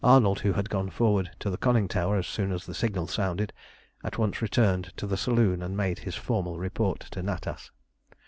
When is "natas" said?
7.21-7.69